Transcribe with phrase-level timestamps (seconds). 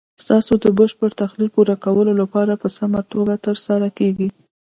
[0.23, 4.27] ستاسو د بشپړ تخیل پوره کولو لپاره په سمه توګه تر سره کیږي.